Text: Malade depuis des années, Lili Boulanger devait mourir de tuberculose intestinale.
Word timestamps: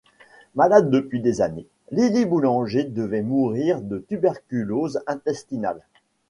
Malade 0.55 0.89
depuis 0.89 1.19
des 1.19 1.41
années, 1.43 1.67
Lili 1.91 2.25
Boulanger 2.25 2.85
devait 2.85 3.21
mourir 3.21 3.81
de 3.83 3.99
tuberculose 3.99 4.99
intestinale. 5.05 5.81